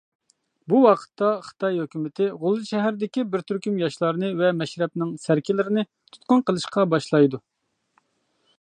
بۇ 0.71 0.77
ۋاقىتتا 0.83 1.27
خىتاي 1.47 1.75
ھۆكۈمىتى 1.81 2.29
غۇلجا 2.45 2.65
شەھىرىدىكى 2.69 3.25
بىر 3.35 3.43
تۈركۈم 3.51 3.77
ياشلارنى 3.83 4.33
ۋە 4.41 4.49
مەشرەپنىڭ 4.63 5.11
سەركىلىرىنى 5.27 5.85
تۇتقۇن 6.15 6.45
قىلىشقا 6.49 6.87
باشلايدۇ. 6.95 7.43